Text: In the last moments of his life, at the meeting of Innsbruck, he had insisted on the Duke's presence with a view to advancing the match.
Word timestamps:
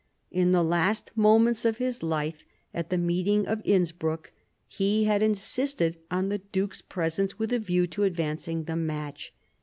In 0.31 0.51
the 0.51 0.63
last 0.63 1.11
moments 1.15 1.63
of 1.63 1.77
his 1.77 2.01
life, 2.01 2.43
at 2.73 2.89
the 2.89 2.97
meeting 2.97 3.45
of 3.45 3.61
Innsbruck, 3.63 4.31
he 4.67 5.03
had 5.03 5.21
insisted 5.21 5.97
on 6.09 6.29
the 6.29 6.39
Duke's 6.39 6.81
presence 6.81 7.37
with 7.37 7.53
a 7.53 7.59
view 7.59 7.85
to 7.85 8.01
advancing 8.05 8.63
the 8.63 8.75
match. 8.75 9.31